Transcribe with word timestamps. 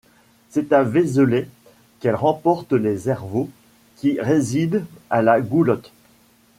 C'est 0.49 0.73
à 0.73 0.81
Vézelay 0.81 1.47
qu'elle 1.99 2.15
rencontre 2.15 2.75
les 2.75 2.97
Zervos 2.97 3.51
qui 3.97 4.19
résident 4.19 4.81
à 5.11 5.21
La 5.21 5.39
Goulotte. 5.41 5.93